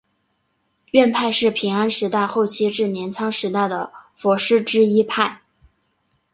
[0.93, 5.43] 院派是平安时代后期至镰仓时代的佛师之一派。